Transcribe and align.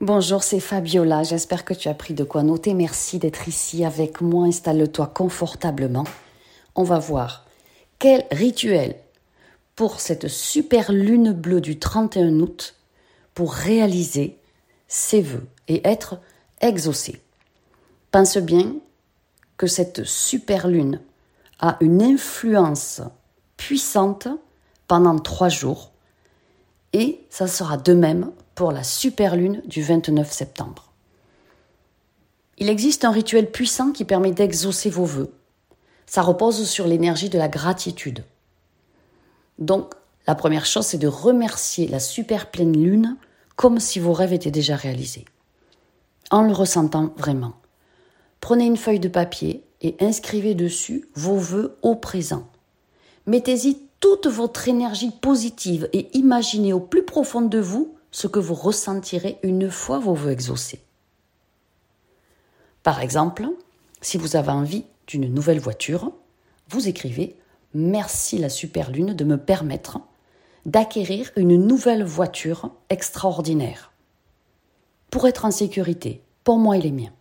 Bonjour, 0.00 0.44
c'est 0.44 0.60
Fabiola. 0.60 1.24
J'espère 1.24 1.64
que 1.64 1.74
tu 1.74 1.88
as 1.88 1.94
pris 1.94 2.14
de 2.14 2.22
quoi 2.22 2.44
noter. 2.44 2.72
Merci 2.72 3.18
d'être 3.18 3.48
ici 3.48 3.84
avec 3.84 4.20
moi. 4.20 4.46
Installe-toi 4.46 5.08
confortablement. 5.08 6.04
On 6.76 6.84
va 6.84 7.00
voir 7.00 7.46
quel 7.98 8.24
rituel 8.30 8.94
pour 9.74 9.98
cette 9.98 10.28
super 10.28 10.92
lune 10.92 11.32
bleue 11.32 11.60
du 11.60 11.80
31 11.80 12.38
août 12.38 12.76
pour 13.34 13.52
réaliser 13.52 14.38
ses 14.86 15.20
vœux 15.20 15.48
et 15.66 15.84
être 15.84 16.20
exaucé? 16.60 17.20
Pense 18.12 18.38
bien 18.38 18.76
que 19.56 19.66
cette 19.66 20.04
super 20.04 20.68
lune 20.68 21.00
a 21.58 21.76
une 21.80 22.04
influence 22.04 23.00
puissante 23.56 24.28
pendant 24.86 25.18
trois 25.18 25.48
jours 25.48 25.90
et 26.92 27.20
ça 27.30 27.46
sera 27.46 27.76
de 27.76 27.92
même 27.92 28.30
pour 28.54 28.72
la 28.72 28.82
super 28.82 29.36
lune 29.36 29.62
du 29.66 29.82
29 29.82 30.30
septembre. 30.30 30.92
Il 32.58 32.68
existe 32.68 33.04
un 33.04 33.12
rituel 33.12 33.50
puissant 33.50 33.92
qui 33.92 34.04
permet 34.04 34.32
d'exaucer 34.32 34.90
vos 34.90 35.04
vœux. 35.04 35.32
Ça 36.06 36.22
repose 36.22 36.68
sur 36.68 36.86
l'énergie 36.86 37.28
de 37.28 37.38
la 37.38 37.48
gratitude. 37.48 38.24
Donc, 39.58 39.94
la 40.26 40.34
première 40.34 40.66
chose, 40.66 40.86
c'est 40.86 40.98
de 40.98 41.06
remercier 41.06 41.86
la 41.86 42.00
super 42.00 42.50
pleine 42.50 42.76
lune 42.76 43.16
comme 43.56 43.80
si 43.80 43.98
vos 43.98 44.12
rêves 44.12 44.32
étaient 44.32 44.50
déjà 44.50 44.76
réalisés. 44.76 45.24
En 46.30 46.42
le 46.42 46.52
ressentant 46.52 47.12
vraiment. 47.16 47.54
Prenez 48.40 48.66
une 48.66 48.76
feuille 48.76 49.00
de 49.00 49.08
papier 49.08 49.64
et 49.80 49.96
inscrivez 50.00 50.54
dessus 50.54 51.08
vos 51.14 51.38
vœux 51.38 51.76
au 51.82 51.94
présent. 51.94 52.48
Mettez-y 53.26 53.87
toute 54.00 54.26
votre 54.26 54.68
énergie 54.68 55.10
positive 55.10 55.88
et 55.92 56.16
imaginez 56.16 56.72
au 56.72 56.80
plus 56.80 57.04
profond 57.04 57.42
de 57.42 57.58
vous 57.58 57.96
ce 58.10 58.26
que 58.26 58.38
vous 58.38 58.54
ressentirez 58.54 59.38
une 59.42 59.70
fois 59.70 59.98
vos 59.98 60.14
voeux 60.14 60.30
exaucés. 60.30 60.80
Par 62.82 63.00
exemple, 63.00 63.48
si 64.00 64.18
vous 64.18 64.36
avez 64.36 64.50
envie 64.50 64.84
d'une 65.06 65.32
nouvelle 65.32 65.60
voiture, 65.60 66.12
vous 66.68 66.88
écrivez 66.88 67.36
Merci 67.74 68.38
la 68.38 68.48
super 68.48 68.90
lune 68.90 69.12
de 69.12 69.24
me 69.24 69.36
permettre 69.36 70.00
d'acquérir 70.64 71.30
une 71.36 71.56
nouvelle 71.66 72.02
voiture 72.02 72.70
extraordinaire 72.88 73.92
pour 75.10 75.26
être 75.26 75.44
en 75.44 75.50
sécurité, 75.50 76.22
pour 76.44 76.58
moi 76.58 76.76
et 76.76 76.80
les 76.82 76.92
miens. 76.92 77.12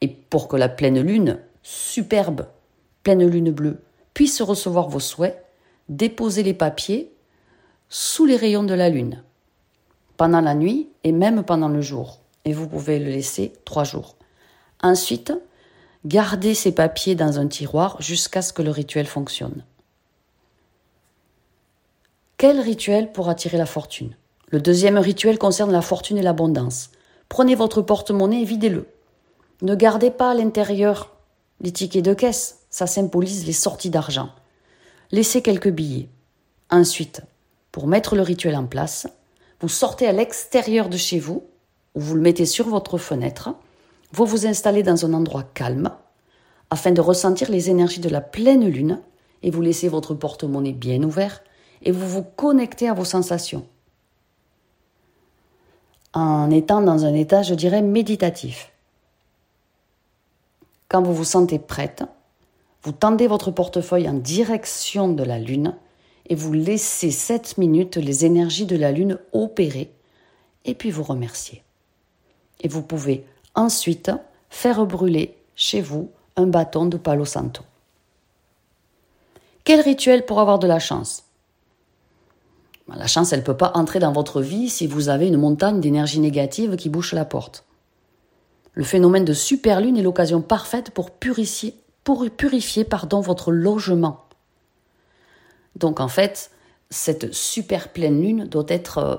Et 0.00 0.08
pour 0.08 0.48
que 0.48 0.56
la 0.56 0.68
pleine 0.68 1.00
lune, 1.00 1.40
superbe, 1.62 2.46
pleine 3.02 3.26
lune 3.26 3.50
bleue, 3.50 3.80
puisse 4.14 4.40
recevoir 4.40 4.88
vos 4.88 5.00
souhaits, 5.00 5.44
déposez 5.88 6.42
les 6.42 6.54
papiers 6.54 7.12
sous 7.88 8.24
les 8.24 8.36
rayons 8.36 8.64
de 8.64 8.74
la 8.74 8.88
lune, 8.88 9.22
pendant 10.16 10.40
la 10.40 10.54
nuit 10.54 10.88
et 11.02 11.12
même 11.12 11.42
pendant 11.42 11.68
le 11.68 11.82
jour. 11.82 12.20
Et 12.44 12.52
vous 12.52 12.68
pouvez 12.68 12.98
le 12.98 13.10
laisser 13.10 13.52
trois 13.64 13.84
jours. 13.84 14.16
Ensuite, 14.82 15.32
gardez 16.04 16.54
ces 16.54 16.72
papiers 16.72 17.14
dans 17.14 17.38
un 17.38 17.48
tiroir 17.48 18.00
jusqu'à 18.00 18.42
ce 18.42 18.52
que 18.52 18.62
le 18.62 18.70
rituel 18.70 19.06
fonctionne. 19.06 19.64
Quel 22.36 22.60
rituel 22.60 23.12
pour 23.12 23.28
attirer 23.28 23.56
la 23.56 23.66
fortune? 23.66 24.16
Le 24.48 24.60
deuxième 24.60 24.98
rituel 24.98 25.38
concerne 25.38 25.72
la 25.72 25.82
fortune 25.82 26.18
et 26.18 26.22
l'abondance. 26.22 26.90
Prenez 27.28 27.54
votre 27.54 27.80
porte-monnaie 27.80 28.42
et 28.42 28.44
videz-le. 28.44 28.86
Ne 29.62 29.74
gardez 29.74 30.10
pas 30.10 30.32
à 30.32 30.34
l'intérieur 30.34 31.16
les 31.60 31.72
tickets 31.72 32.04
de 32.04 32.12
caisse, 32.12 32.63
ça 32.74 32.88
symbolise 32.88 33.46
les 33.46 33.52
sorties 33.52 33.88
d'argent. 33.88 34.30
Laissez 35.12 35.42
quelques 35.42 35.70
billets. 35.70 36.08
Ensuite, 36.70 37.22
pour 37.70 37.86
mettre 37.86 38.16
le 38.16 38.22
rituel 38.22 38.56
en 38.56 38.66
place, 38.66 39.06
vous 39.60 39.68
sortez 39.68 40.08
à 40.08 40.12
l'extérieur 40.12 40.88
de 40.88 40.96
chez 40.96 41.20
vous, 41.20 41.44
ou 41.94 42.00
vous 42.00 42.16
le 42.16 42.20
mettez 42.20 42.46
sur 42.46 42.68
votre 42.68 42.98
fenêtre, 42.98 43.54
vous 44.10 44.26
vous 44.26 44.44
installez 44.44 44.82
dans 44.82 45.06
un 45.06 45.14
endroit 45.14 45.44
calme, 45.44 45.92
afin 46.68 46.90
de 46.90 47.00
ressentir 47.00 47.48
les 47.48 47.70
énergies 47.70 48.00
de 48.00 48.08
la 48.08 48.20
pleine 48.20 48.66
lune, 48.68 49.00
et 49.44 49.52
vous 49.52 49.62
laissez 49.62 49.88
votre 49.88 50.14
porte-monnaie 50.14 50.72
bien 50.72 51.00
ouvert, 51.04 51.44
et 51.80 51.92
vous 51.92 52.08
vous 52.08 52.24
connectez 52.24 52.88
à 52.88 52.94
vos 52.94 53.04
sensations. 53.04 53.68
En 56.12 56.50
étant 56.50 56.82
dans 56.82 57.04
un 57.04 57.14
état, 57.14 57.44
je 57.44 57.54
dirais, 57.54 57.82
méditatif. 57.82 58.72
Quand 60.88 61.02
vous 61.02 61.14
vous 61.14 61.22
sentez 61.22 61.60
prête, 61.60 62.02
vous 62.84 62.92
tendez 62.92 63.26
votre 63.26 63.50
portefeuille 63.50 64.08
en 64.08 64.14
direction 64.14 65.08
de 65.08 65.24
la 65.24 65.38
lune 65.38 65.74
et 66.26 66.34
vous 66.34 66.52
laissez 66.52 67.10
7 67.10 67.58
minutes 67.58 67.96
les 67.96 68.24
énergies 68.24 68.66
de 68.66 68.76
la 68.76 68.92
Lune 68.92 69.18
opérer 69.32 69.90
et 70.64 70.74
puis 70.74 70.90
vous 70.90 71.02
remercier. 71.02 71.62
Et 72.60 72.68
vous 72.68 72.82
pouvez 72.82 73.26
ensuite 73.54 74.10
faire 74.48 74.84
brûler 74.86 75.36
chez 75.54 75.80
vous 75.80 76.10
un 76.36 76.46
bâton 76.46 76.86
de 76.86 76.96
Palo 76.96 77.24
Santo. 77.24 77.62
Quel 79.64 79.80
rituel 79.80 80.24
pour 80.24 80.40
avoir 80.40 80.58
de 80.58 80.66
la 80.66 80.78
chance? 80.78 81.24
La 82.88 83.06
chance, 83.06 83.32
elle 83.32 83.40
ne 83.40 83.44
peut 83.44 83.56
pas 83.56 83.72
entrer 83.74 83.98
dans 83.98 84.12
votre 84.12 84.42
vie 84.42 84.68
si 84.68 84.86
vous 84.86 85.08
avez 85.08 85.26
une 85.28 85.38
montagne 85.38 85.80
d'énergie 85.80 86.20
négative 86.20 86.76
qui 86.76 86.90
bouche 86.90 87.14
la 87.14 87.24
porte. 87.24 87.64
Le 88.74 88.84
phénomène 88.84 89.24
de 89.24 89.32
superlune 89.32 89.96
est 89.96 90.02
l'occasion 90.02 90.42
parfaite 90.42 90.90
pour 90.90 91.10
purifier, 91.10 91.74
pour 92.04 92.28
purifier 92.30 92.84
pardon, 92.84 93.20
votre 93.20 93.50
logement 93.50 94.24
donc 95.76 96.00
en 96.00 96.08
fait, 96.08 96.50
cette 96.90 97.32
super 97.34 97.92
pleine 97.92 98.20
lune 98.20 98.44
doit 98.46 98.66
être 98.68 98.98
euh, 98.98 99.16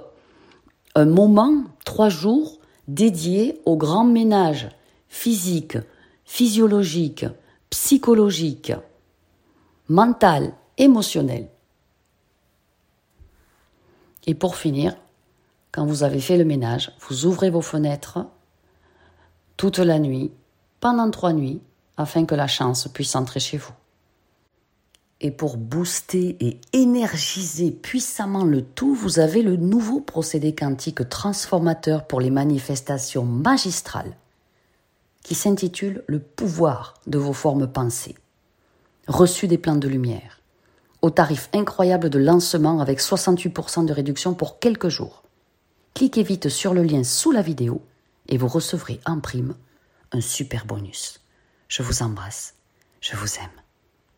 un 0.96 1.06
moment, 1.06 1.64
trois 1.84 2.10
jours, 2.10 2.60
dédié 2.88 3.60
au 3.66 3.76
grand 3.76 4.06
ménage 4.06 4.70
physique, 5.10 5.78
physiologique, 6.24 7.26
psychologique, 7.70 8.74
mental, 9.90 10.54
émotionnel. 10.78 11.50
Et 14.28 14.34
pour 14.34 14.56
finir, 14.56 14.96
quand 15.72 15.86
vous 15.86 16.04
avez 16.04 16.20
fait 16.20 16.38
le 16.38 16.46
ménage, 16.46 16.92
vous 17.08 17.26
ouvrez 17.26 17.50
vos 17.50 17.62
fenêtres 17.62 18.20
toute 19.58 19.80
la 19.80 20.00
nuit, 20.00 20.32
pendant 20.80 21.10
trois 21.12 21.34
nuits, 21.34 21.62
afin 21.98 22.26
que 22.26 22.36
la 22.36 22.48
chance 22.48 22.88
puisse 22.88 23.16
entrer 23.16 23.40
chez 23.40 23.58
vous. 23.58 23.74
Et 25.22 25.32
pour 25.32 25.58
booster 25.58 26.36
et 26.42 26.60
énergiser 26.74 27.72
puissamment 27.72 28.44
le 28.44 28.62
tout, 28.62 28.94
vous 28.94 29.20
avez 29.20 29.42
le 29.42 29.56
nouveau 29.56 30.02
procédé 30.02 30.54
quantique 30.54 31.08
transformateur 31.08 32.06
pour 32.06 32.20
les 32.20 32.30
manifestations 32.30 33.24
magistrales 33.24 34.16
qui 35.24 35.34
s'intitule 35.34 36.04
Le 36.08 36.20
pouvoir 36.20 36.96
de 37.08 37.18
vos 37.18 37.34
formes 37.34 37.66
pensées, 37.66 38.16
reçu 39.08 39.48
des 39.48 39.58
plans 39.58 39.78
de 39.78 39.88
lumière, 39.88 40.42
au 41.02 41.10
tarif 41.10 41.50
incroyable 41.54 42.10
de 42.10 42.20
lancement 42.20 42.80
avec 42.80 43.00
68% 43.00 43.86
de 43.86 43.94
réduction 43.94 44.36
pour 44.36 44.60
quelques 44.60 44.90
jours. 44.90 45.24
Cliquez 45.96 46.24
vite 46.24 46.50
sur 46.50 46.74
le 46.74 46.84
lien 46.84 47.04
sous 47.04 47.32
la 47.32 47.42
vidéo 47.42 47.82
et 48.28 48.38
vous 48.38 48.48
recevrez 48.48 49.00
en 49.06 49.20
prime 49.20 49.56
un 50.12 50.22
super 50.22 50.66
bonus. 50.66 51.25
Je 51.68 51.84
vous 51.84 52.04
embrasse, 52.04 52.56
je 53.02 53.16
vous 53.16 53.36
aime. 53.38 53.65